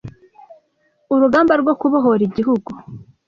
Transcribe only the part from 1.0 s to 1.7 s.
urugamba